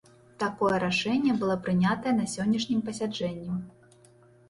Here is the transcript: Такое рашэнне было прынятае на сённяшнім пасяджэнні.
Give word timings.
Такое 0.43 0.75
рашэнне 0.83 1.35
было 1.45 1.59
прынятае 1.69 2.17
на 2.19 2.25
сённяшнім 2.35 2.83
пасяджэнні. 2.91 3.63